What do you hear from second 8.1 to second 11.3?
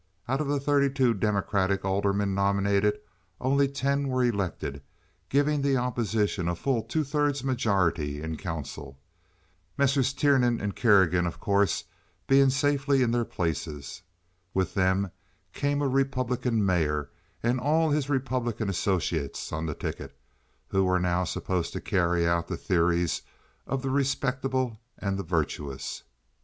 in council, Messrs. Tiernan and Kerrigan,